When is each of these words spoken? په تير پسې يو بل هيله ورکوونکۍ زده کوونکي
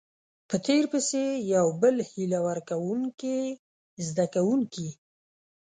په 0.49 0.55
تير 0.65 0.83
پسې 0.91 1.23
يو 1.55 1.67
بل 1.81 1.95
هيله 2.09 2.39
ورکوونکۍ 2.47 3.41
زده 4.07 4.25
کوونکي 4.33 4.89